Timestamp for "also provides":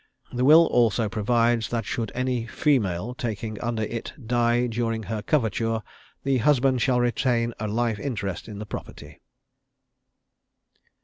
0.65-1.69